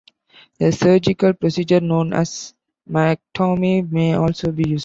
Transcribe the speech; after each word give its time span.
A 0.59 0.71
surgical 0.71 1.31
procedure 1.33 1.79
known 1.79 2.11
as 2.11 2.55
myectomy 2.89 3.87
may 3.91 4.15
also 4.15 4.51
be 4.51 4.63
useful. 4.69 4.79